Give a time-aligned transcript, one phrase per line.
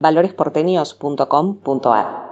[0.00, 2.28] valoresporteños.com.ar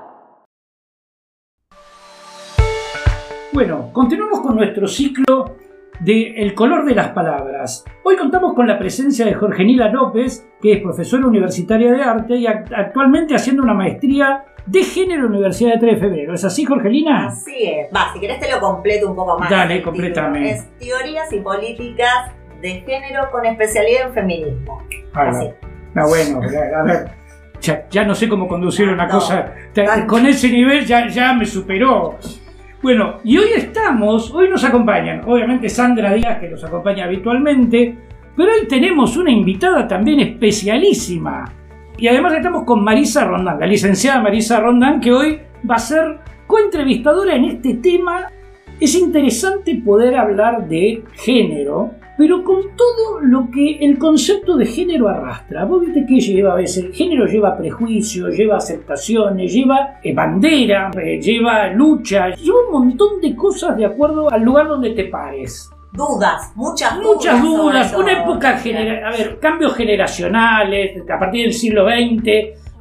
[3.52, 5.56] Bueno, continuamos con nuestro ciclo
[5.98, 7.84] de El color de las palabras.
[8.04, 12.46] Hoy contamos con la presencia de Jorgenila López, que es profesora universitaria de arte y
[12.46, 16.34] actualmente haciendo una maestría de género en la Universidad de 3 de Febrero.
[16.34, 17.26] ¿Es así, Jorgelina?
[17.28, 17.88] Así es.
[17.92, 19.50] Va, si querés te lo completo un poco más.
[19.50, 20.50] Dale, completamente.
[20.50, 22.30] Es Teorías y Políticas
[22.60, 24.82] de Género con especialidad en feminismo.
[25.14, 25.50] Ah, así.
[25.94, 27.25] No, bueno, a ver.
[27.60, 29.54] Ya, no sé cómo conducir una cosa.
[30.06, 32.16] Con ese nivel ya, ya me superó.
[32.82, 37.96] Bueno, y hoy estamos, hoy nos acompañan, obviamente Sandra Díaz, que nos acompaña habitualmente,
[38.36, 41.50] pero hoy tenemos una invitada también especialísima.
[41.98, 46.18] Y además estamos con Marisa Rondán, la licenciada Marisa Rondán, que hoy va a ser
[46.46, 48.30] coentrevistadora en este tema.
[48.78, 55.08] Es interesante poder hablar de género, pero con todo lo que el concepto de género
[55.08, 55.64] arrastra.
[55.64, 60.90] Vos viste que lleva a veces, el género lleva prejuicios, lleva aceptaciones, lleva eh, bandera,
[61.02, 65.70] eh, lleva lucha, lleva un montón de cosas de acuerdo al lugar donde te pares.
[65.92, 67.14] Dudas, muchas dudas.
[67.14, 72.22] Muchas dudas, una época, a ver, cambios generacionales, a partir del siglo XX,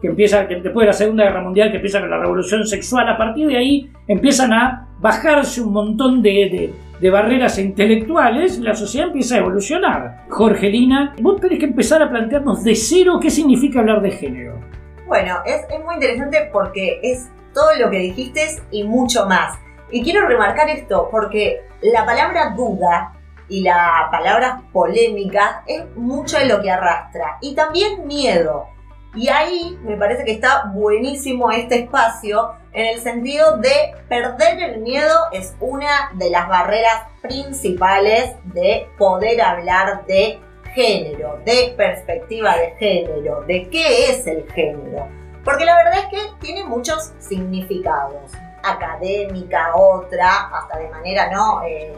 [0.02, 3.08] que empieza, que después de la Segunda Guerra Mundial, que empieza con la revolución sexual,
[3.08, 6.74] a partir de ahí empiezan a bajarse un montón de de
[7.10, 10.26] barreras intelectuales, la sociedad empieza a evolucionar.
[10.30, 14.60] Jorgelina, vos tenés que empezar a plantearnos de cero qué significa hablar de género.
[15.08, 19.58] Bueno, es, muy interesante porque es todo lo que dijiste y mucho más.
[19.92, 23.14] Y quiero remarcar esto porque la palabra duda
[23.48, 27.38] y la palabra polémica es mucho de lo que arrastra.
[27.42, 28.68] Y también miedo.
[29.16, 34.82] Y ahí me parece que está buenísimo este espacio en el sentido de perder el
[34.82, 40.42] miedo es una de las barreras principales de poder hablar de
[40.74, 45.08] género, de perspectiva de género, de qué es el género.
[45.46, 48.34] Porque la verdad es que tiene muchos significados.
[48.62, 51.64] Académica, otra, hasta de manera, ¿no?
[51.64, 51.94] Eh,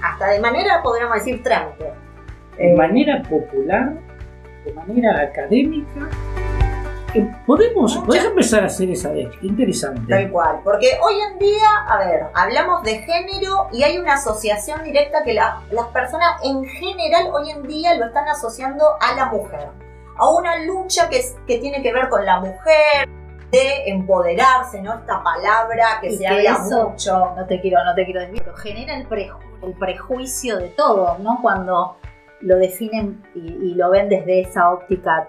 [0.00, 1.92] hasta de manera, podríamos decir, trámite.
[2.56, 3.94] De manera popular
[4.68, 6.08] de manera académica.
[7.14, 10.02] Eh, podemos, podés empezar a hacer esa de interesante.
[10.08, 14.84] Tal cual, porque hoy en día, a ver, hablamos de género y hay una asociación
[14.84, 19.68] directa que las personas en general hoy en día lo están asociando a la mujer,
[20.18, 23.08] a una lucha que, que tiene que ver con la mujer,
[23.50, 24.94] de empoderarse, ¿no?
[24.94, 27.32] Esta palabra que se habla mucho.
[27.34, 29.06] No te quiero, no te quiero decir, pero genera el,
[29.62, 31.38] el prejuicio de todos, ¿no?
[31.40, 31.96] Cuando
[32.40, 35.28] lo definen y, lo ven desde esa óptica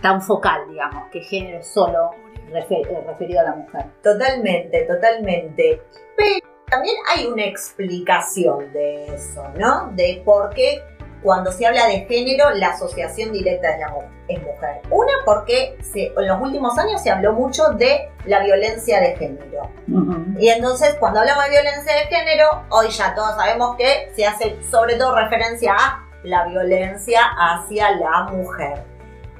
[0.00, 2.10] tan focal, digamos, que género es solo
[2.52, 3.86] eh, referido a la mujer.
[4.02, 5.82] Totalmente, totalmente.
[6.16, 9.90] Pero también hay una explicación de eso, ¿no?
[9.92, 10.82] De por qué
[11.22, 14.82] cuando se habla de género, la asociación directa es, la, mujer.
[14.90, 19.70] Una, porque en los últimos años se habló mucho de la violencia de género.
[20.38, 24.56] Y entonces, cuando hablamos de violencia de género, hoy ya todos sabemos que se hace
[24.70, 28.82] sobre todo referencia a la violencia hacia la mujer.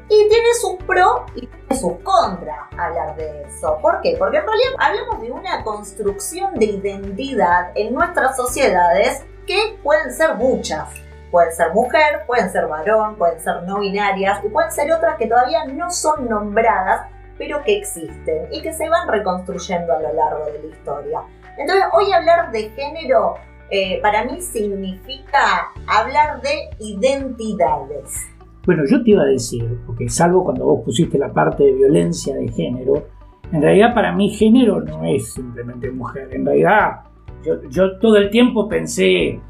[0.08, 3.78] Y tiene sus pros y sus contras hablar de eso.
[3.80, 4.16] ¿Por qué?
[4.18, 10.34] Porque en realidad hablamos de una construcción de identidad en nuestras sociedades que pueden ser
[10.34, 10.88] muchas
[11.30, 15.26] Pueden ser mujer, pueden ser varón, pueden ser no binarias y pueden ser otras que
[15.26, 17.06] todavía no son nombradas,
[17.38, 21.20] pero que existen y que se van reconstruyendo a lo largo de la historia.
[21.56, 23.34] Entonces, hoy hablar de género
[23.70, 28.28] eh, para mí significa hablar de identidades.
[28.66, 32.34] Bueno, yo te iba a decir, porque salvo cuando vos pusiste la parte de violencia
[32.34, 33.06] de género,
[33.52, 36.28] en realidad para mí género no es simplemente mujer.
[36.32, 37.02] En realidad
[37.44, 39.40] yo, yo todo el tiempo pensé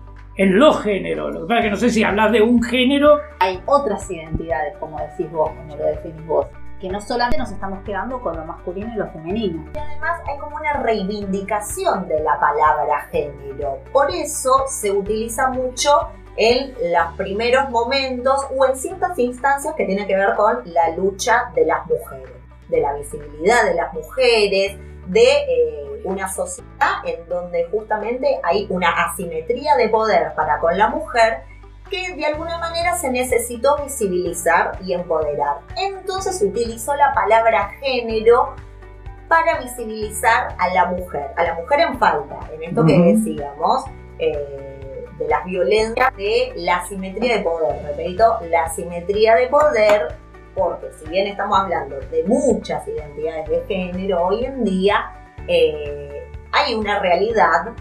[0.41, 1.34] en los géneros.
[1.34, 3.19] Lo que pasa es que no sé si hablas de un género.
[3.41, 6.47] Hay otras identidades, como decís vos, como lo definís vos,
[6.81, 9.71] que no solamente nos estamos quedando con lo masculino y lo femenino.
[9.75, 13.81] Y además hay como una reivindicación de la palabra género.
[13.93, 15.91] Por eso se utiliza mucho
[16.39, 21.51] en los primeros momentos o en ciertas instancias que tienen que ver con la lucha
[21.54, 22.33] de las mujeres,
[22.71, 28.91] de la visibilidad de las mujeres, de eh, una sociedad en donde justamente hay una
[28.91, 31.42] asimetría de poder para con la mujer
[31.91, 35.58] que de alguna manera se necesitó visibilizar y empoderar.
[35.76, 38.54] Entonces se utilizó la palabra género
[39.28, 43.84] para visibilizar a la mujer, a la mujer en falta, en esto que decíamos,
[44.18, 47.97] eh, de las violencias, de la asimetría de poder.
[47.97, 50.16] Repito, la asimetría de poder
[50.54, 55.10] porque si bien estamos hablando de muchas identidades de género, hoy en día
[55.48, 57.75] eh, hay una realidad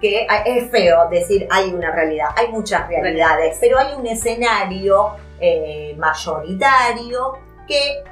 [0.00, 5.94] que es feo decir hay una realidad, hay muchas realidades, pero hay un escenario eh,
[5.96, 8.02] mayoritario que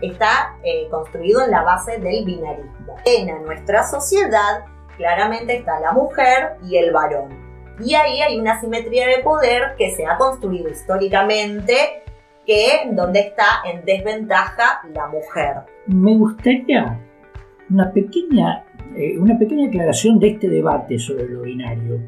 [0.00, 2.96] está eh, construido en la base del binarismo.
[3.04, 4.64] En nuestra sociedad
[4.96, 7.38] claramente está la mujer y el varón.
[7.80, 12.04] Y ahí hay una simetría de poder que se ha construido históricamente,
[12.46, 15.56] que donde está en desventaja la mujer.
[15.86, 16.98] Me gustaría
[17.72, 18.64] una pequeña,
[18.96, 22.00] eh, una pequeña aclaración de este debate sobre lo binario.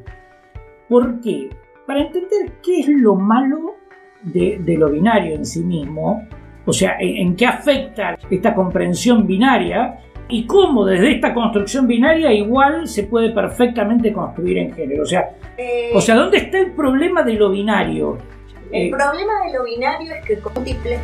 [0.88, 1.48] ¿Por qué?
[1.86, 3.76] Para entender qué es lo malo
[4.22, 6.26] de, lo binario en sí mismo,
[6.66, 12.88] o sea, en, qué afecta esta comprensión binaria y cómo desde esta construcción binaria igual
[12.88, 15.02] se puede perfectamente construir en género.
[15.02, 18.18] O sea, Eh, o sea ¿dónde está el problema de lo binario?
[18.72, 20.98] El Eh, problema de lo binario es que con múltiples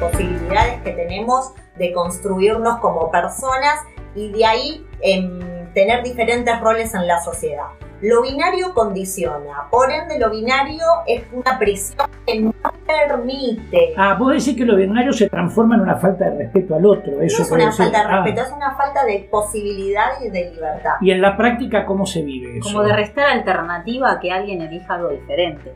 [0.00, 3.80] posibilidades que tenemos de construirnos como personas
[4.14, 5.38] y de ahí em,
[5.72, 7.66] tener diferentes roles en la sociedad.
[8.02, 12.54] Lo binario condiciona, por ende lo binario es una prisión que no
[12.86, 13.92] permite.
[13.96, 17.12] ah, vos decís que lo binario se transforma en una falta de respeto al otro.
[17.16, 17.84] No Eso es puede una ser.
[17.92, 20.92] falta de Ah, respeto, es una falta de posibilidad y de libertad.
[21.02, 22.70] y en la práctica, ¿cómo se vive eso?
[22.72, 25.72] Como de restar alternativa a que alguien elija algo diferente.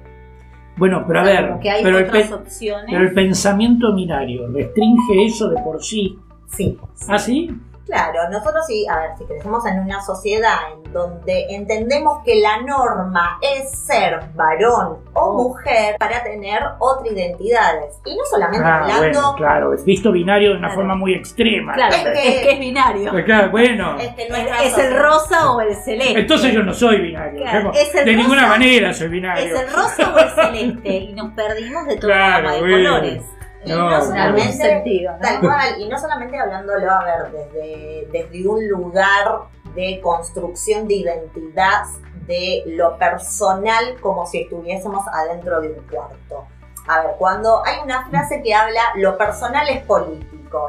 [0.76, 2.86] Bueno, pero a O sea, ver, que hay pero el, otras pe- opciones.
[2.90, 6.18] pero el pensamiento binario restringe eso de por sí.
[6.48, 7.06] Sí, sí.
[7.08, 7.50] ¿Ah, sí?
[7.86, 12.62] Claro, nosotros sí, a ver, si crecemos en una sociedad en donde entendemos que la
[12.62, 18.00] norma es ser varón o mujer para tener otras identidades.
[18.06, 20.74] Y no solamente Ah, hablando, bueno, claro, es visto binario de una Claro.
[20.80, 21.74] forma muy extrema.
[21.74, 23.10] Claro, Es es que- que, es binario.
[23.10, 26.18] Pues claro, bueno, es que Es, nuestra es el sociedad- rosa o el celeste.
[26.20, 27.40] entonces yo no soy binario.
[27.42, 27.76] Claro, digamos.
[27.78, 29.44] es el de rosa- ninguna manera soy binario.
[29.54, 30.88] Es el rosa o el celeste.
[30.88, 32.76] Y nos perdimos de toda Claro, gama de bueno.
[32.76, 33.22] colores.
[33.64, 35.12] Y No, no, algún solamente, sentido.
[35.12, 35.18] ¿no?
[35.20, 39.42] tal cual, y no solamente hablándolo, a ver, desde, desde un lugar
[39.74, 41.84] de construcción de identidad,
[42.26, 46.46] de lo personal, como si estuviésemos adentro de un cuarto.
[46.86, 50.66] A ver, cuando hay una frase que habla, lo personal es político.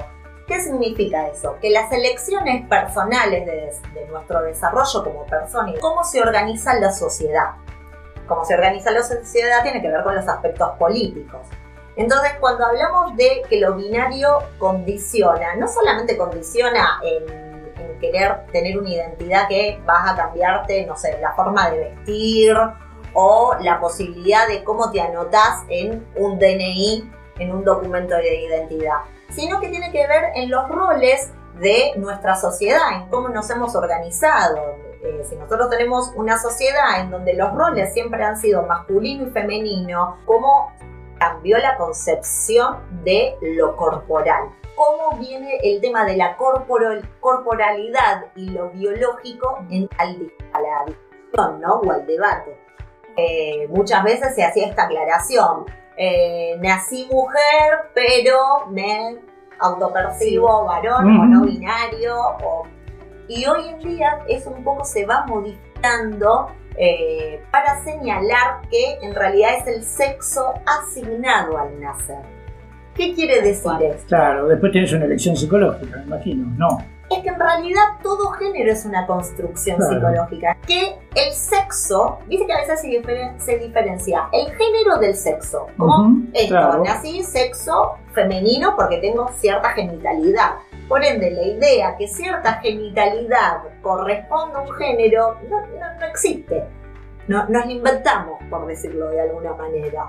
[0.48, 1.58] ¿Qué significa eso?
[1.60, 6.92] Que las elecciones personales de, de nuestro desarrollo como persona y cómo se organiza la
[6.92, 7.56] sociedad.
[8.28, 11.48] Cómo se organiza la sociedad tiene que ver con los aspectos políticos.
[11.96, 17.56] Entonces, cuando hablamos de que lo binario condiciona, no solamente condiciona en,
[18.00, 22.56] querer tener una identidad que vas a cambiarte, no sé, la forma de vestir
[23.14, 27.10] o la posibilidad de cómo te anotás en un DNI,
[27.40, 28.98] en un documento de identidad,
[29.30, 33.76] sino que tiene que ver en los roles de nuestra sociedad, en cómo nos hemos
[33.76, 34.76] organizado.
[35.02, 39.32] Eh, si nosotros tenemos una sociedad en donde los roles siempre han sido masculino y
[39.32, 40.74] femenino, cómo
[41.46, 44.50] cambió la concepción de lo corporal.
[44.76, 50.86] ¿Cómo viene el tema de la corporo- corporalidad y lo biológico en, al- a la
[50.88, 51.76] discusión ¿no?
[51.82, 52.58] o al debate?
[53.16, 55.66] Eh, muchas veces se hacía esta aclaración.
[55.98, 59.18] eh, nací mujer, pero me
[59.60, 61.26] autopercibo varón o Ujú.
[61.26, 62.18] no binario.
[62.44, 62.64] o-
[63.30, 69.14] y hoy en día eso un poco se va modificando eh, para señalar que en
[69.16, 72.18] realidad es el sexo asignado al nacer.
[72.94, 74.08] ¿Qué quiere decir esto?
[74.08, 76.48] Claro, después tienes una elección psicológica, me imagino.
[76.58, 76.78] No.
[77.12, 79.94] Es que en realidad todo género es una construcción Claro.
[79.94, 80.58] psicológica.
[80.66, 85.68] Que el sexo, dice que a veces se, diferen- se diferencia el género del sexo.
[85.78, 86.84] Como esto, claro.
[86.84, 90.56] nací sexo femenino porque tengo cierta genitalidad.
[90.88, 96.64] Por ende, la idea que cierta genitalidad corresponde a un género no, no- no existe.
[97.28, 100.06] No, nos la inventamos, por decirlo de alguna manera.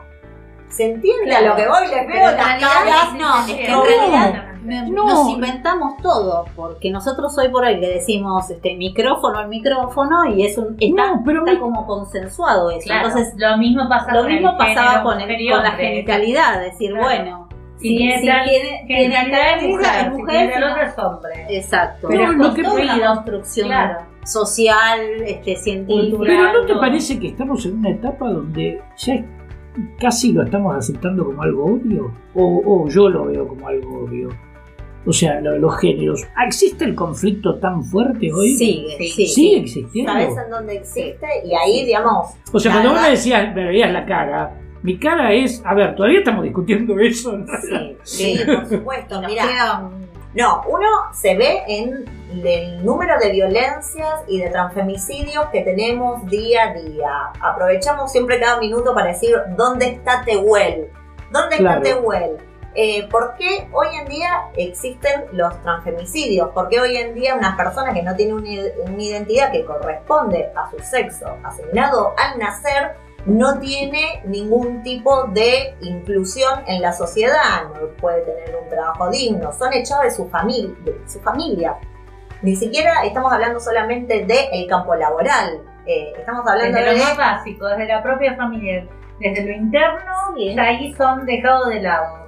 [0.68, 1.86] ¿Se entiende a lo que voy?
[1.88, 3.14] Les veo las realidad caras.
[3.14, 3.84] no, es que en No.
[3.84, 4.44] realidad
[4.88, 5.04] No.
[5.06, 10.44] nos inventamos todo, porque nosotros hoy por hoy le decimos este micrófono al micrófono y
[10.44, 12.80] es un, está, No, pero está mi- como consensuado eso.
[12.84, 16.60] Claro, Entonces, lo mismo pasa lo con mismo el pasaba con, el- con la genitalidad,
[16.60, 17.04] decir, Claro.
[17.04, 17.45] bueno,
[17.78, 21.46] Si tiene si tiene, tal es mujer, mujer, si el no- otro es hombre.
[21.58, 22.08] Exacto.
[22.08, 23.06] Pero lo que- toda una Ruido.
[23.14, 23.98] construcción Claro.
[24.24, 26.18] social, este, científica.
[26.26, 26.80] Pero ¿no te todo.
[26.80, 29.24] parece que estamos en una etapa donde ya
[30.00, 32.12] casi lo estamos aceptando como algo obvio?
[32.34, 34.30] O, o yo lo veo como algo obvio.
[35.08, 36.26] O sea, lo de los géneros.
[36.34, 38.54] Ah, ¿Existe el conflicto tan fuerte hoy?
[38.56, 39.08] Sigue, Sí.
[39.10, 40.10] sí, Sigue existiendo.
[40.12, 41.26] ¿Sabes en dónde existe?
[41.44, 44.50] Y ahí, digamos, O sea, la cuando vos me decías, me veías la cara,
[44.86, 45.60] mi cara es.
[45.64, 47.32] A ver, todavía estamos discutiendo eso.
[47.32, 47.46] ¿no?
[47.60, 48.44] Sí, Sí, sí.
[48.46, 49.20] por supuesto.
[49.22, 49.82] Mira,
[50.34, 52.04] no, uno se ve en
[52.44, 57.10] el número de violencias y de transfemicidios que tenemos día a día.
[57.40, 60.88] Aprovechamos siempre cada minuto para decir dónde está Tehuel,
[61.32, 61.82] dónde Claro.
[61.82, 62.36] está Tehuel.
[62.78, 66.50] Eh, ¿Por qué hoy en día existen los transfemicidios?
[66.54, 68.50] Porque hoy en día una persona que no tiene una,
[68.84, 72.92] una identidad que corresponde a su sexo asignado al nacer
[73.26, 79.52] no tiene ningún tipo de inclusión en la sociedad, no puede tener un trabajo digno,
[79.52, 81.76] son echados de su, familia, de su familia.
[82.42, 86.98] Ni siquiera estamos hablando solamente del campo laboral, eh, estamos hablando desde de...
[86.98, 88.86] lo más básico, desde la propia familia,
[89.18, 92.26] desde lo interno, y ahí son dejados de lado.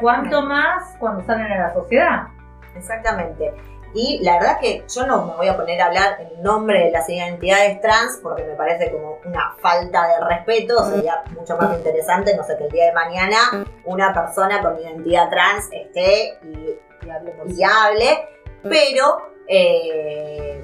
[0.00, 2.28] ¿Cuánto más cuando salen a la sociedad?
[2.76, 3.52] Exactamente.
[3.94, 6.90] Y la verdad que yo no me voy a poner a hablar en nombre de
[6.90, 10.84] las identidades trans porque me parece como una falta de respeto.
[10.90, 13.36] Sería mucho más interesante, no sé, que el día de mañana
[13.84, 18.28] una persona con identidad trans esté y, Y hable por y hable.
[18.64, 20.60] Pero eh,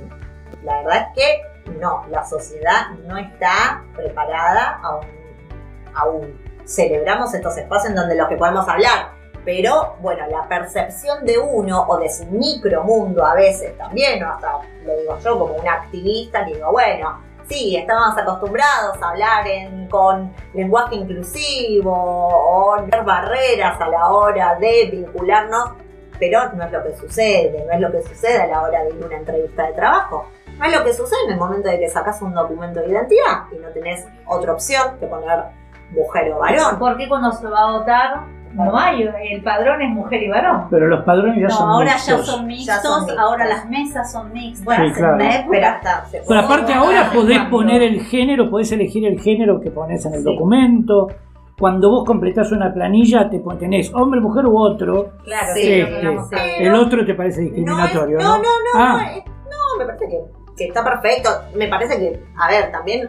[0.65, 5.07] la verdad es que no, la sociedad no está preparada aún.
[5.95, 6.51] aún.
[6.67, 11.87] Celebramos estos espacios en donde los que podemos hablar pero bueno, la percepción de uno
[11.89, 16.45] o de su micromundo a veces también, o hasta lo digo yo como una activista,
[16.45, 23.89] digo, bueno, sí, estamos acostumbrados a hablar en, con lenguaje inclusivo o poner barreras a
[23.89, 25.71] la hora de vincularnos,
[26.19, 28.91] pero no es lo que sucede, no es lo que sucede a la hora de
[28.91, 30.27] ir a una entrevista de trabajo.
[30.59, 33.45] No es lo que sucede en el momento de que sacas un documento de identidad
[33.51, 35.45] y no tenés otra opción que poner
[35.91, 36.79] mujer o varón.
[36.79, 38.21] ¿Por qué cuando se va a votar
[38.55, 39.09] no hay?
[39.31, 40.67] El padrón es mujer y varón.
[40.71, 42.19] Pero los padrones ya No, son ahora mixtos.
[42.19, 43.19] ya son mixtos, Ya son mixtos.
[43.19, 44.65] ahora las mesas son mixtas.
[44.65, 45.15] Bueno, Sí, claro.
[45.15, 48.73] en una época- Pero hasta se Pero aparte ahora podés Cuando- poner el género, podés
[48.73, 50.25] elegir el género que pones en el Sí.
[50.25, 51.09] documento.
[51.59, 55.11] Cuando vos completás una planilla, te tenés hombre, mujer u otro.
[55.25, 58.37] Claro, Sí, este, el otro te parece discriminatorio, no, ¿no?
[58.37, 58.93] es- no, no, no, Ah.
[58.95, 60.21] no, es- no, me parece que,
[60.57, 61.29] que está perfecto.
[61.55, 63.09] Me parece que, a ver, también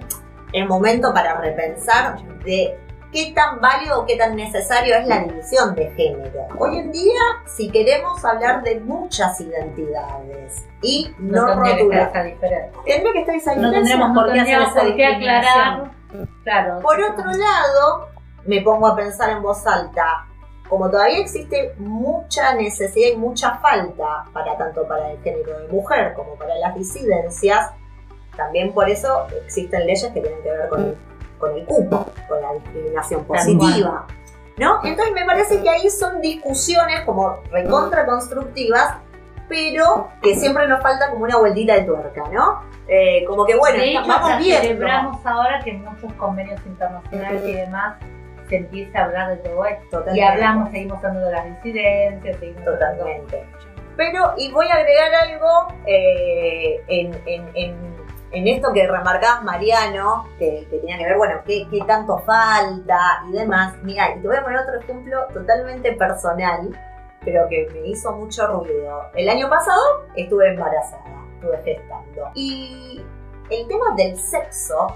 [0.51, 2.77] es momento para repensar de
[3.11, 6.47] qué tan válido o qué tan necesario es la división de género.
[6.57, 12.07] Hoy en día, si queremos hablar de muchas identidades y no, No tendría que rotular,
[12.07, 12.81] estar esa diferencia.
[12.85, 13.79] tendría que estar esa No diferencia.
[13.97, 15.91] tendremos por qué hacer esa qué discriminación.
[16.43, 16.79] Claro.
[16.81, 18.07] Por otro lado,
[18.45, 20.25] me pongo a pensar en voz alta,
[20.69, 26.13] como todavía existe mucha necesidad y mucha falta para tanto para el género de mujer
[26.13, 27.71] como para las disidencias,
[28.37, 30.95] también por eso existen leyes que tienen que ver con,
[31.41, 34.07] con el cupo, con la discriminación positiva.
[34.57, 34.79] ¿No?
[34.83, 38.95] Entonces me parece que ahí son discusiones como recontra constructivas,
[39.50, 42.62] pero que siempre nos falta como una vueltita de tuerca, ¿no?
[42.88, 44.62] Eh, como que bueno, de hecho, vamos bien.
[44.62, 47.98] celebramos ahora que en muchos convenios internacionales y demás
[48.50, 50.03] se empieza a hablar de todo esto.
[50.13, 53.45] Y hablamos, seguimos hablando de las disidencias, seguimos hablando- Totalmente.
[53.98, 57.90] Pero, y voy a agregar algo eh, en, en- en-
[58.31, 63.75] en esto que remarcabas, Mariano, que, tenía que ver, bueno, qué, tanto falta y demás.
[63.83, 66.69] Mira, y te voy a poner otro ejemplo totalmente personal,
[67.23, 69.09] pero que me hizo mucho ruido.
[69.15, 69.81] El año pasado
[70.15, 72.31] estuve embarazada, estuve gestando.
[72.33, 73.03] Y
[73.50, 74.95] el tema del sexo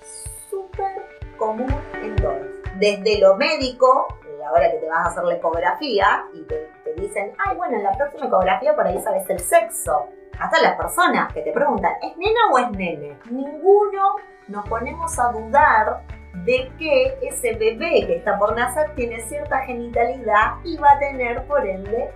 [0.00, 1.02] es súper
[1.36, 2.46] común en todos.
[2.76, 6.70] Desde lo médico, a la hora que te vas a hacer la ecografía y te,
[6.96, 10.08] dicen, ay, bueno, en la próxima ecografía por ahí sabes el sexo.
[10.38, 13.16] Hasta las personas que te preguntan, ¿es nena o es nene?
[13.30, 14.16] Ninguno
[14.48, 16.02] nos ponemos a dudar
[16.44, 21.46] de que ese bebé que está por nacer tiene cierta genitalidad y va a tener,
[21.46, 22.10] por ende,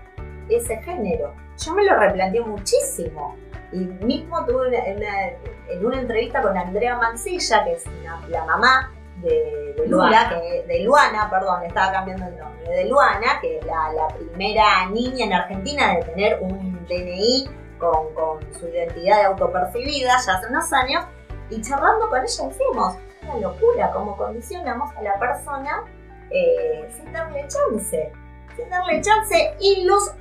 [0.49, 1.35] ese género.
[1.59, 3.37] Yo me lo replanteé muchísimo.
[3.73, 4.71] Y mismo tuve
[5.69, 7.85] en una entrevista con Andrea Mancilla, que es
[8.29, 10.29] la mamá de, de Lula, Luana.
[10.29, 14.09] que, de Luana, perdón, le estaba cambiando el nombre, de Luana, que es la, la
[14.09, 20.35] primera niña en Argentina de tener un DNI con, con su identidad de autopercibida ya
[20.35, 21.05] hace unos años.
[21.51, 25.85] Y charlando con ella decimos, es una locura cómo condicionamos a la persona
[26.31, 28.13] eh, sin darle chance,
[28.57, 30.15] sin darle chance y los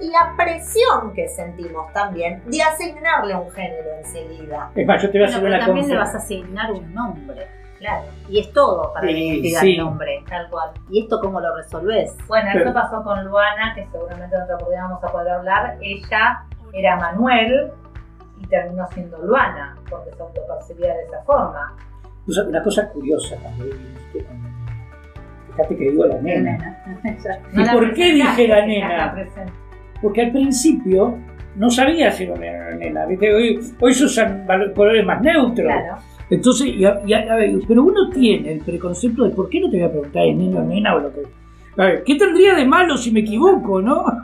[0.00, 4.70] y la presión que sentimos también de asignarle un género enseguida.
[4.74, 6.72] Es más, yo te voy a hacer Bueno, pero una también le vas a asignar
[6.72, 7.48] un nombre.
[7.78, 8.04] Claro.
[8.28, 9.72] Y es todo para Sí, sí.
[9.72, 10.70] el nombre, tal cual.
[10.90, 12.16] ¿Y esto cómo lo resolvés?
[12.26, 15.78] Bueno, Pero- esto pasó con Luana, que seguramente en otra oportunidad vamos a poder hablar.
[15.80, 16.42] Ella
[16.72, 17.70] era Manuel
[18.40, 21.74] y terminó siendo Luana, porque se autopercibía de esa forma.
[22.48, 23.76] Una cosa curiosa también.
[25.50, 26.82] Fíjate que digo la nena.
[27.52, 28.96] ¿Y por qué dije la nena?
[29.14, 29.26] la
[30.02, 31.16] Porque al principio
[31.54, 33.06] no sabía si era una nena.
[33.06, 35.66] Hoy, hoy se usan colores más neutros.
[35.66, 35.96] Claro.
[36.30, 37.00] Entonces, a-
[37.36, 40.36] ver, pero uno tiene el preconcepto de por qué no te voy a preguntar es
[40.36, 41.22] niño o nena o lo que.
[41.78, 44.04] A ver, ¿qué tendría de malo si me equivoco, no?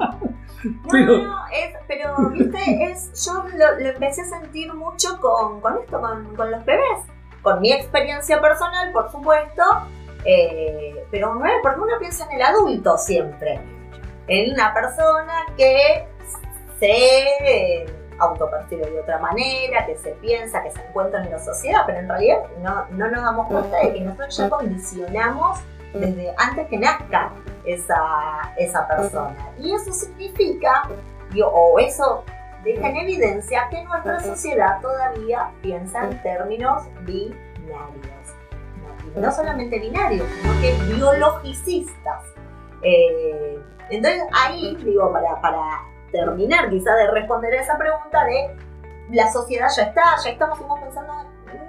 [0.65, 5.09] No, Pero- no, no, es, pero viste, es, yo lo, lo empecé a sentir mucho
[5.21, 7.01] con, con esto, con, con los bebés.
[7.43, 9.61] Con mi experiencia personal, por supuesto,
[10.25, 13.59] eh, pero no porque uno piensa en el adulto siempre.
[14.29, 16.05] En una persona que
[16.79, 17.87] se,
[18.19, 22.09] autopercibe de otra manera, que se piensa, que se encuentra en la sociedad, pero en
[22.09, 25.61] realidad no, no nos damos cuenta de que nosotros ya condicionamos
[25.95, 27.33] desde antes que nazca
[27.65, 29.37] esa, esa persona.
[29.59, 30.89] Y eso significa,
[31.45, 32.25] o eso
[32.65, 38.13] deja en evidencia que nuestra sociedad todavía piensa en términos binarios.
[39.17, 42.25] No solamente binarios, sino que biologicistas.
[42.83, 48.57] Eh, entonces ahí, digo, para, para terminar quizá de responder a esa pregunta de
[49.11, 51.13] la sociedad ya está, ya estamos pensando,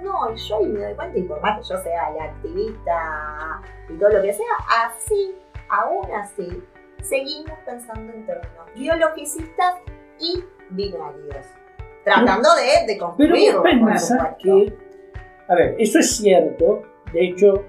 [0.02, 3.62] no, y yo ahí me doy cuenta, y por más que yo sea la activista
[3.88, 4.46] y todo lo que sea,
[4.86, 5.34] así,
[5.68, 6.62] aún así,
[7.02, 9.74] seguimos pensando en términos biologicistas
[10.20, 11.46] y binarios,
[12.04, 13.54] tratando de, de construir.
[13.62, 14.78] Pero vos que,
[15.48, 16.82] a ver, eso es cierto,
[17.12, 17.64] de hecho,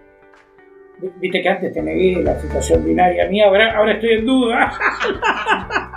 [0.97, 3.27] Viste que antes te negué la situación binaria.
[3.27, 4.71] Mía, ahora, ahora estoy en duda.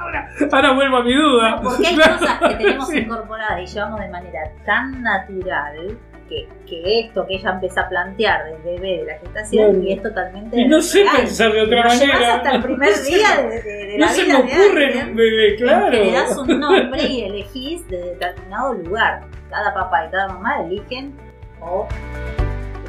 [0.53, 1.61] ahora, vuelvo a mi duda.
[1.63, 5.99] Porque hay cosas que tenemos incorporadas y llevamos de manera tan natural
[6.29, 10.03] que, que, esto que ella empieza a plantear del bebé de la gestación y es
[10.03, 10.61] totalmente.
[10.61, 12.35] Y no sé pensar de otra manera.
[12.37, 15.91] hasta el primer día de, de, no se me ocurre un bebé, claro.
[15.91, 19.23] le das un nombre y elegís de determinado lugar.
[19.49, 21.15] Cada papá y cada mamá eligen
[21.61, 21.89] o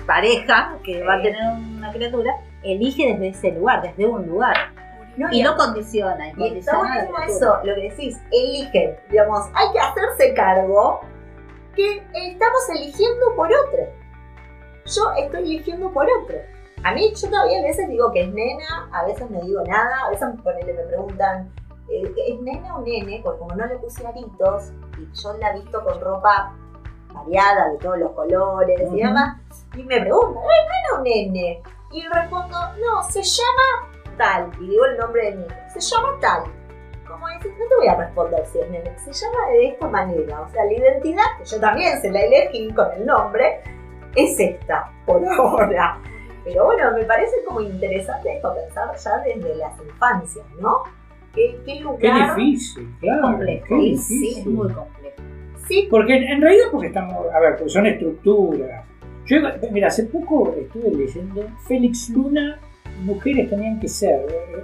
[0.05, 1.39] pareja que va a tener
[1.77, 2.33] una criatura,
[2.63, 4.55] elige desde ese lugar, desde un lugar.
[5.31, 6.29] Y no condiciona.
[6.37, 11.01] Y, está buenísimo eso, lo que decís, eligen, digamos, hay que hacerse cargo
[11.75, 13.83] que estamos eligiendo por otro.
[14.85, 16.37] Yo estoy eligiendo por otro.
[16.83, 20.05] A mí, yo todavía a veces digo que es nena, a veces no digo nada,
[20.05, 21.51] a veces me preguntan,
[21.89, 23.21] eh, ¿es nena o nene?
[23.23, 26.55] Porque como no le puse aritos y yo la he visto con ropa
[27.13, 29.37] variada, de todos los colores y demás.
[29.75, 31.63] Y me preguntan, ¿es nene o nene?
[31.91, 33.88] Y respondo, no, se llama
[34.19, 34.51] tal.
[34.59, 36.43] Y digo el nombre de mi hijo, se llama tal.
[37.07, 40.41] Como dices, no te voy a responder si es nene, se llama de esta manera.
[40.41, 43.61] O sea, la identidad, que yo también se la elegí con el nombre,
[44.15, 45.97] es esta, por ahora.
[46.43, 50.83] Pero bueno, me parece como interesante esto pensar ya desde las infancias, ¿no?
[51.33, 51.99] ¿Qué, qué lugar?
[51.99, 53.21] Qué difícil, claro.
[53.21, 53.65] Complejo.
[53.67, 54.19] Qué difícil.
[54.19, 55.15] Sí, es muy complejo.
[55.67, 55.87] Sí.
[55.89, 58.85] Porque en, realidad porque estamos, a ver, porque son estructuras.
[59.25, 59.37] Yo,
[59.71, 62.59] mira, hace poco estuve leyendo Félix Luna,
[62.99, 64.19] mujeres tenían que ser,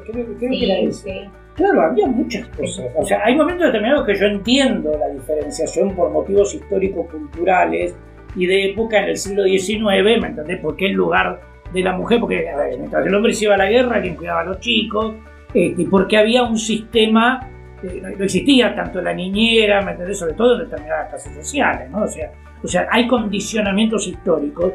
[0.05, 1.07] creo, creo que era eso.
[1.55, 2.85] Claro, había muchas cosas.
[2.95, 7.95] O sea, hay momentos determinados que yo entiendo la diferenciación por motivos históricos, culturales
[8.35, 10.59] y de época en el siglo XIX, ¿me entendés?
[10.61, 11.39] Porque el lugar
[11.73, 14.15] de la mujer, porque a ver, mientras el hombre se iba a la guerra, quien
[14.15, 15.15] cuidaba a los chicos,
[15.53, 17.49] este, porque había un sistema
[17.85, 20.17] este, no, existía tanto la niñera, ¿me entendés?
[20.17, 22.03] Sobre todo en determinadas clases sociales, ¿no?
[22.03, 22.31] O sea,
[22.63, 24.73] o sea, hay condicionamientos históricos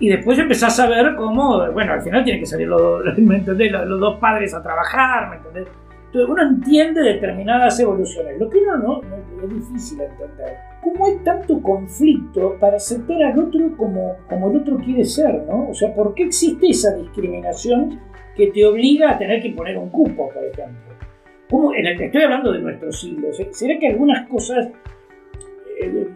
[0.00, 4.18] y después empezás a ver cómo, bueno, al final tienen que salir los, los, dos
[4.18, 5.68] padres a trabajar, ¿me entendés?
[6.06, 8.38] Entonces uno entiende determinadas evoluciones.
[8.38, 10.56] Lo que uno no, no, es difícil entender.
[10.82, 15.68] ¿Cómo hay tanto conflicto para aceptar al otro como, como el otro quiere ser, ¿no?
[15.68, 18.00] O sea, ¿por qué existe esa discriminación
[18.34, 20.94] que te obliga a tener que poner un cupo, por ejemplo?
[21.50, 23.38] ¿Cómo, estoy hablando de nuestros siglos.
[23.40, 23.48] ¿eh?
[23.50, 24.68] ¿Será que algunas cosas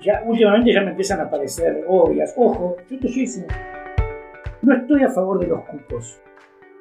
[0.01, 2.35] ya, últimamente ya me empiezan a parecer obvias?
[2.37, 3.53] Ojo, yo te diciendo,
[4.63, 6.21] no estoy a favor de los cupos.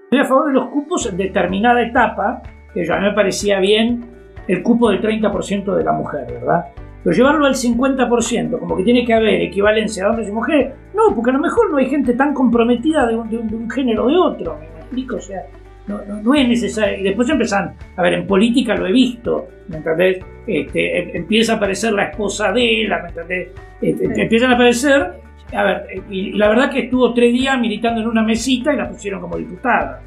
[0.03, 2.41] Estoy a favor de los cupos en determinada etapa,
[2.73, 4.05] que ya me parecía bien
[4.47, 6.65] el cupo del 30% de la mujer, ¿verdad?
[7.03, 11.15] Pero llevarlo al 50%, como que tiene que haber equivalencia de hombres y mujeres, no,
[11.15, 14.09] porque a lo mejor no hay gente tan comprometida de un, de un género o
[14.09, 15.15] de otro, ¿me explico?
[15.15, 15.45] O sea,
[15.87, 16.99] no, es necesario.
[16.99, 20.19] Y después empiezan, a ver, en política lo he visto, ¿me entendés?
[20.47, 23.49] Este, em, empieza a aparecer la esposa de él, ¿me entendés?
[23.81, 25.11] Este, empiezan a aparecer,
[25.53, 28.89] a ver, y la verdad que estuvo tres días militando en una mesita y la
[28.89, 30.01] pusieron como diputada.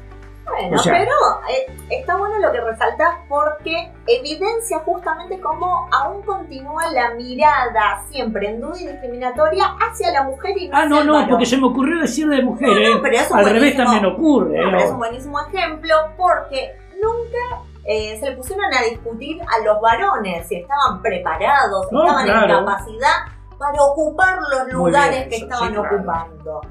[0.47, 1.11] Bueno, pero
[1.49, 8.49] eh, está bueno lo que resaltas porque evidencia justamente cómo aún continúa la mirada siempre
[8.49, 11.65] en duda y discriminatoria hacia la mujer y no Ah, no, no, porque se me
[11.67, 14.59] ocurrió decir de mujer, no, no, pero Al revés también ocurre.
[14.63, 19.81] pero es un buenísimo ejemplo porque nunca eh, se le pusieron a discutir a los
[19.81, 23.15] varones si estaban preparados, si estaban en capacidad
[23.57, 26.61] para ocupar los lugares que estaban ocupando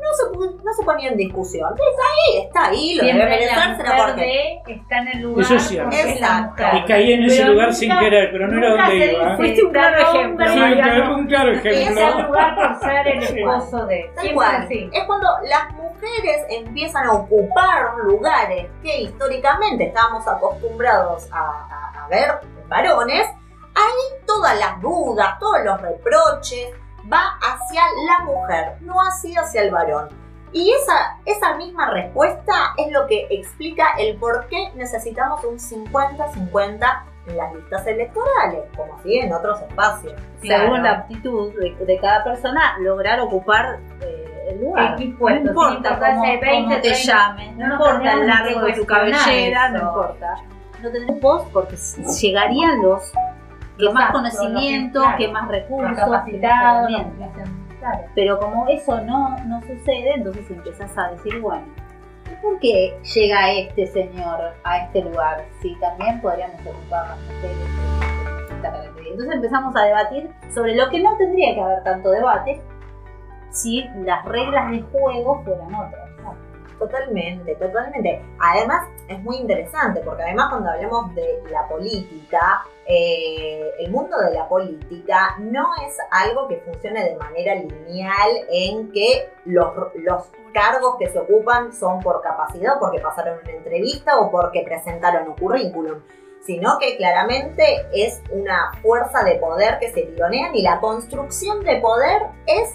[0.00, 1.72] no se, no se ponía en discusión.
[1.74, 5.44] Está ahí, está ahí, lo Siempre debe merecer, porque está en el lugar.
[5.44, 5.96] Eso es cierto.
[5.96, 6.62] Exacto.
[6.74, 9.36] Y caí en ese lugar sin querer, pero no era donde iba.
[9.36, 10.46] Fuiste un claro ejemplo.
[10.48, 11.70] Sí, un claro ejemplo.
[11.70, 14.10] Es el lugar por ser el esposo de.
[14.14, 14.66] Tal cual.
[14.70, 22.08] Es cuando las mujeres empiezan a ocupar lugares que históricamente estábamos acostumbrados a, a, a
[22.08, 23.26] ver varones,
[23.74, 26.70] ahí todas las dudas, todos los reproches,
[27.10, 30.08] va hacia la mujer, no así hacia el varón.
[30.52, 37.02] Y esa, esa misma respuesta es lo que explica el por qué necesitamos un 50-50
[37.28, 40.14] en las listas electorales, como así en otros espacios.
[40.42, 44.98] Según la aptitud de, cada persona, lograr ocupar eh, el lugar.
[44.98, 50.34] no importa cómo, 20, te llames, no, importa el largo de tu cabellera, no importa.
[50.82, 51.76] No tendrás voz porque
[52.20, 53.12] llegarían los
[53.80, 56.90] que más conocimiento, que más recursos, capacitados,
[58.14, 61.66] pero como eso no, no sucede, entonces empezás a decir, bueno,
[62.42, 65.44] ¿por qué llega este señor a este lugar?
[65.60, 67.56] Si también podríamos ocupar las mujeres
[69.10, 72.60] Entonces empezamos a debatir sobre lo que no tendría que haber tanto debate
[73.50, 76.09] si las reglas de juego fueran otras.
[76.80, 78.22] Totalmente, totalmente.
[78.38, 84.32] Además, es muy interesante porque además cuando hablamos de la política, eh, el mundo de
[84.32, 89.74] la política no es algo que funcione de manera lineal en que los,
[90.54, 95.34] cargos que se ocupan son por capacidad porque pasaron una entrevista o porque presentaron un
[95.36, 96.00] currículum
[96.40, 101.76] sino que claramente es una fuerza de poder que se tironean y la construcción de
[101.76, 102.74] poder es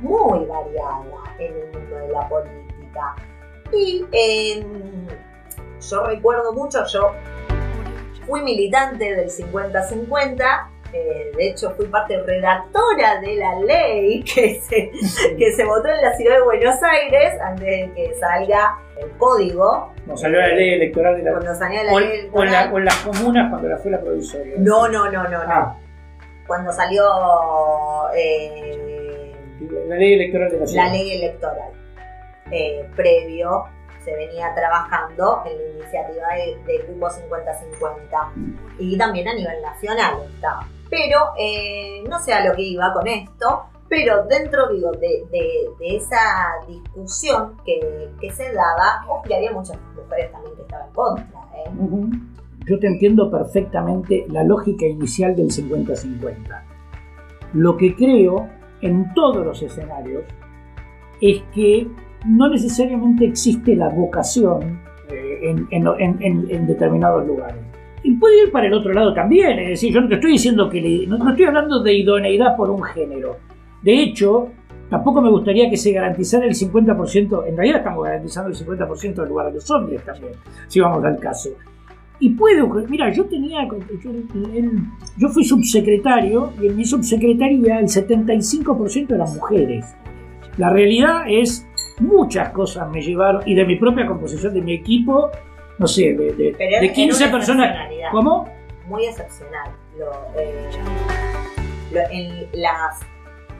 [0.00, 3.16] muy variada en el mundo de la política.
[3.72, 5.06] Y em,
[5.80, 7.12] yo recuerdo mucho, yo
[8.26, 14.90] fui militante del 50-50, eh, de hecho fui parte redactora de la ley que se,
[15.36, 19.92] que se votó en la ciudad de Buenos Aires antes de que salga el código.
[19.96, 22.72] Cuando salió la ley electoral de la, cuando salió la o, ley electoral.
[22.72, 24.54] O, en las comunas cuando la fue la provisoria.
[24.58, 25.52] No, no, no, no, no.
[25.52, 25.76] Ah.
[26.46, 27.04] Cuando salió
[28.16, 29.34] eh,
[29.88, 30.84] la ley electoral de la ciudad.
[30.86, 31.70] La ley electoral.
[32.50, 33.64] Eh, previo
[34.04, 36.28] se venía trabajando en la iniciativa
[36.64, 40.60] de, Cupo 50-50 y también a nivel nacional está.
[40.88, 45.26] Pero eh, no sé a lo que iba con esto, pero dentro digo, de,
[45.80, 46.18] esa
[46.68, 51.40] discusión que, se daba, que había muchas mujeres también que estaban contra.
[51.56, 51.70] ¿eh?
[52.66, 56.62] Yo te entiendo perfectamente la lógica inicial del 50-50.
[57.54, 58.48] Lo que creo
[58.82, 60.24] en todos los escenarios
[61.20, 61.88] es que
[62.26, 67.56] no necesariamente existe la vocación eh, en, determinados lugares.
[68.02, 70.68] Y puede ir para el otro lado también, es decir, yo no te estoy diciendo
[70.68, 73.36] que no, estoy hablando de idoneidad por un género.
[73.82, 74.48] De hecho,
[74.88, 79.28] tampoco me gustaría que se garantizara el 50%, en realidad estamos garantizando el 50% del
[79.28, 80.32] lugar de los hombres también,
[80.68, 81.50] si vamos al caso.
[82.18, 83.68] Y puede mira, yo tenía,
[85.18, 89.84] yo fui subsecretario y en mi subsecretaría el 75% eran mujeres.
[90.56, 91.66] La realidad es
[92.00, 95.30] muchas cosas me llevaron, y de mi propia composición, de mi equipo,
[95.78, 97.88] no sé, de, de, 15 personas.
[98.10, 98.48] ¿Cómo?
[98.86, 99.70] Muy excepcional.
[100.36, 100.70] Eh,
[102.10, 103.00] en las,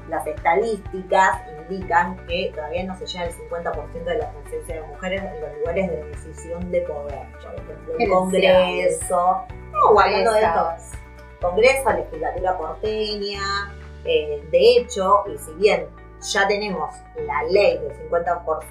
[0.09, 5.23] las estadísticas indican que todavía no se llega el 50% de la presencia de mujeres
[5.23, 7.27] en los lugares de decisión de poder.
[7.43, 9.47] Por ejemplo, el Congreso,
[9.91, 10.69] o hablando de esto,
[11.41, 13.41] Congreso, Legislatura porteña.
[14.05, 15.87] Eh, de hecho, y si bien
[16.33, 16.95] ya tenemos
[17.27, 18.65] la ley del 50 por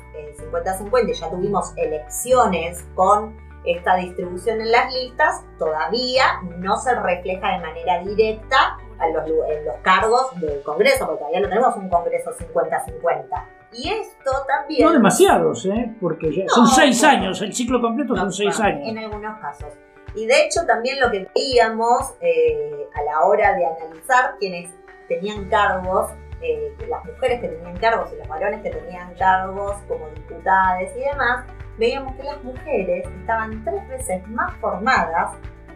[0.52, 7.54] 50-50 y ya tuvimos elecciones con esta distribución en las listas, todavía no se refleja
[7.54, 11.90] de manera directa a los, en los cargos del Congreso, porque todavía no tenemos un
[11.90, 13.26] Congreso 50-50.
[13.74, 14.86] Y esto también...
[14.86, 15.96] No demasiados, ¿eh?
[16.00, 18.88] porque ya son seis años, el ciclo completo son seis años.
[18.88, 19.74] En algunos casos.
[20.16, 24.72] Y de hecho también lo que veíamos eh, a la hora de analizar quienes
[25.10, 30.08] tenían cargos eh, las mujeres que tenían cargos y los varones que tenían cargos como
[30.10, 31.46] diputadas y demás,
[31.78, 35.32] veíamos que las mujeres estaban tres veces más formadas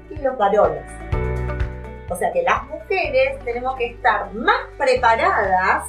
[0.07, 0.83] que los varones.
[2.09, 5.87] O sea que las mujeres tenemos que estar más preparadas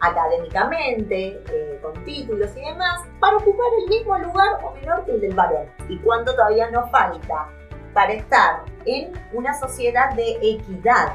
[0.00, 5.20] académicamente, eh, con títulos y demás, para ocupar el mismo lugar o menor que el
[5.20, 5.66] del varón.
[5.88, 7.48] ¿Y cuánto todavía nos falta
[7.94, 11.14] para estar en una sociedad de equidad?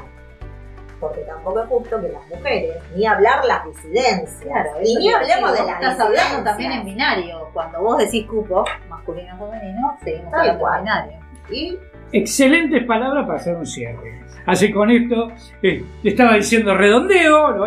[1.00, 5.64] Porque tampoco es justo que las mujeres, ni hablar las disidencias, y ni hablemos de
[5.64, 7.48] las estás hablando también en binario.
[7.52, 11.20] Cuando vos decís cupo, masculino femenino, seguimos hablando en binario.
[11.50, 11.78] Y
[12.12, 14.20] excelentes palabras para hacer un cierre.
[14.46, 15.32] Así con esto,
[15.62, 17.66] eh, estaba diciendo redondeo, lo,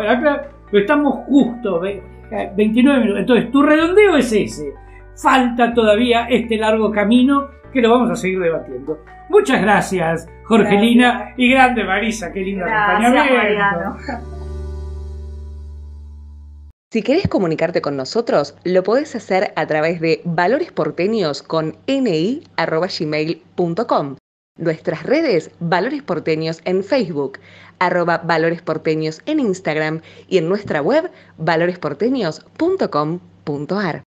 [0.78, 3.20] estamos justo, 29 minutos.
[3.20, 4.72] Entonces, tu redondeo es ese.
[5.16, 8.98] Falta todavía este largo camino que lo vamos a seguir debatiendo.
[9.28, 13.96] Muchas gracias, Jorgelina y grande Marisa, qué lindo acompañamiento.
[16.92, 24.16] Si querés comunicarte con nosotros, lo podés hacer a través de valoresporteños con ni.gmail.com.
[24.56, 27.40] Nuestras redes, Valores Porteños en Facebook,
[27.80, 34.04] arroba Valores Porteños en Instagram y en nuestra web valoresporteños.com.ar.